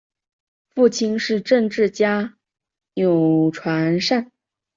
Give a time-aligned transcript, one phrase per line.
[0.73, 2.35] 父亲是政治家
[2.95, 4.31] 钮传善。